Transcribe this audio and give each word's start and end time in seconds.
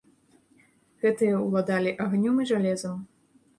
Гэтыя 1.03 1.35
ўладалі 1.45 1.95
агнём 2.07 2.43
і 2.47 2.51
жалезам. 2.55 2.99